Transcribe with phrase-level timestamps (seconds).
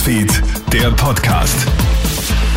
[0.00, 1.66] Newsfeed, der Podcast.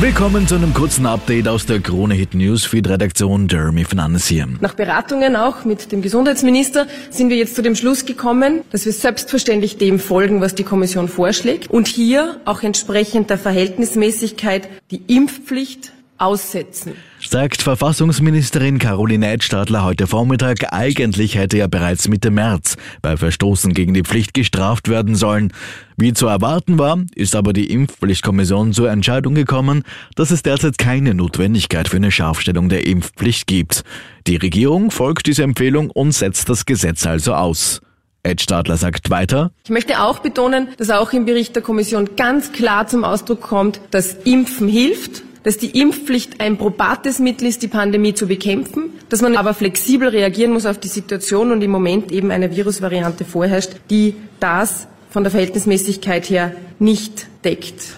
[0.00, 4.48] Willkommen zu einem kurzen Update aus der Krone Hit Newsfeed Redaktion Jeremy Fernandes hier.
[4.62, 8.92] Nach Beratungen auch mit dem Gesundheitsminister sind wir jetzt zu dem Schluss gekommen, dass wir
[8.94, 15.92] selbstverständlich dem folgen, was die Kommission vorschlägt und hier auch entsprechend der Verhältnismäßigkeit die Impfpflicht
[16.18, 16.94] aussetzen.
[17.20, 23.94] Sagt Verfassungsministerin Caroline Edstadler heute Vormittag, eigentlich hätte er bereits Mitte März bei Verstoßen gegen
[23.94, 25.52] die Pflicht gestraft werden sollen.
[25.96, 29.82] Wie zu erwarten war, ist aber die Impfpflichtkommission zur Entscheidung gekommen,
[30.14, 33.82] dass es derzeit keine Notwendigkeit für eine Scharfstellung der Impfpflicht gibt.
[34.26, 37.80] Die Regierung folgt dieser Empfehlung und setzt das Gesetz also aus.
[38.26, 39.52] Ed Stadler sagt weiter.
[39.64, 43.80] Ich möchte auch betonen, dass auch im Bericht der Kommission ganz klar zum Ausdruck kommt,
[43.92, 49.22] dass Impfen hilft dass die Impfpflicht ein probates Mittel ist, die Pandemie zu bekämpfen, dass
[49.22, 53.70] man aber flexibel reagieren muss auf die Situation und im Moment eben eine Virusvariante vorherrscht,
[53.88, 57.96] die das von der Verhältnismäßigkeit her nicht deckt.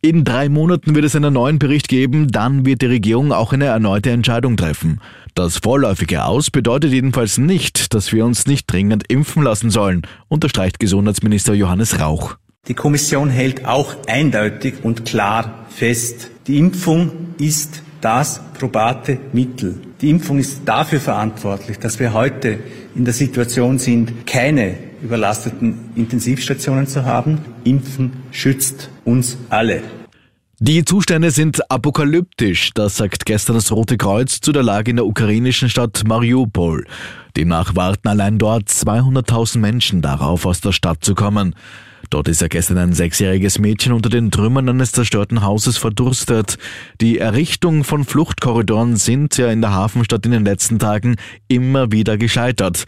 [0.00, 3.66] In drei Monaten wird es einen neuen Bericht geben, dann wird die Regierung auch eine
[3.66, 5.02] erneute Entscheidung treffen.
[5.34, 10.80] Das vorläufige Aus bedeutet jedenfalls nicht, dass wir uns nicht dringend impfen lassen sollen, unterstreicht
[10.80, 12.36] Gesundheitsminister Johannes Rauch.
[12.66, 19.78] Die Kommission hält auch eindeutig und klar fest, die Impfung ist das probate Mittel.
[20.00, 22.58] Die Impfung ist dafür verantwortlich, dass wir heute
[22.94, 27.38] in der Situation sind, keine überlasteten Intensivstationen zu haben.
[27.64, 29.82] Impfen schützt uns alle.
[30.60, 35.06] Die Zustände sind apokalyptisch, das sagt gestern das Rote Kreuz zu der Lage in der
[35.06, 36.84] ukrainischen Stadt Mariupol.
[37.36, 41.54] Demnach warten allein dort 200.000 Menschen darauf, aus der Stadt zu kommen.
[42.10, 46.56] Dort ist ja gestern ein sechsjähriges Mädchen unter den Trümmern eines zerstörten Hauses verdurstet.
[47.00, 51.16] Die Errichtung von Fluchtkorridoren sind ja in der Hafenstadt in den letzten Tagen
[51.48, 52.86] immer wieder gescheitert.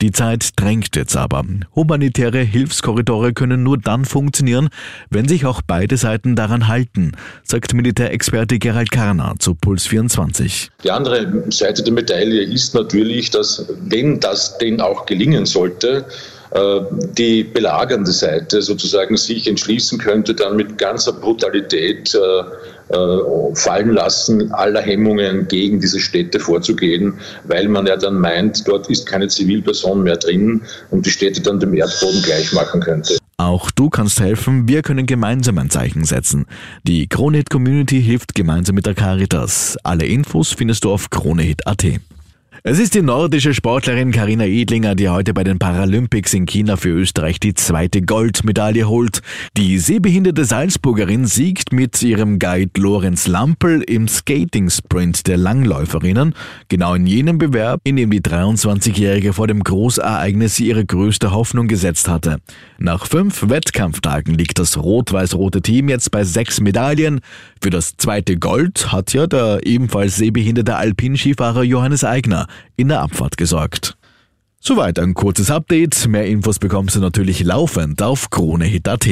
[0.00, 1.44] Die Zeit drängt jetzt aber.
[1.74, 4.70] Humanitäre Hilfskorridore können nur dann funktionieren,
[5.10, 10.70] wenn sich auch beide Seiten daran halten, sagt Militärexperte Gerald Karner zu Puls 24.
[10.84, 16.06] Die andere Seite der Medaille ist natürlich, dass wenn das denn auch gelingen sollte,
[16.52, 24.52] die belagernde Seite sozusagen sich entschließen könnte, dann mit ganzer Brutalität äh, äh, fallen lassen,
[24.52, 30.02] aller Hemmungen gegen diese Städte vorzugehen, weil man ja dann meint, dort ist keine Zivilperson
[30.02, 33.18] mehr drin und die Städte dann dem Erdboden gleich machen könnte.
[33.36, 36.46] Auch du kannst helfen, wir können gemeinsam ein Zeichen setzen.
[36.82, 39.78] Die Kronehit Community hilft gemeinsam mit der Caritas.
[39.84, 41.84] Alle Infos findest du auf kronehit.at.
[42.62, 46.90] Es ist die nordische Sportlerin Karina Edlinger, die heute bei den Paralympics in China für
[46.90, 49.22] Österreich die zweite Goldmedaille holt.
[49.56, 56.34] Die sehbehinderte Salzburgerin siegt mit ihrem Guide Lorenz Lampel im Skating-Sprint der Langläuferinnen,
[56.68, 62.10] genau in jenem Bewerb, in dem die 23-Jährige vor dem Großereignis ihre größte Hoffnung gesetzt
[62.10, 62.40] hatte.
[62.76, 67.20] Nach fünf Wettkampftagen liegt das rot-weiß-rote Team jetzt bei sechs Medaillen.
[67.62, 73.36] Für das zweite Gold hat ja der ebenfalls sehbehinderte Alpinskifahrer Johannes Eigner in der Abfahrt
[73.36, 73.96] gesorgt.
[74.60, 76.06] Soweit ein kurzes Update.
[76.06, 79.08] Mehr Infos bekommst du natürlich laufend auf KroneHit.at.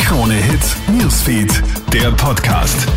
[0.00, 1.62] Krone Hit Newsfeed,
[1.92, 2.88] der Podcast.